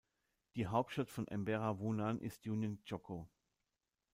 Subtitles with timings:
[0.55, 3.29] Die Hauptstadt von Emberá-Wounaan ist Unión Chocó.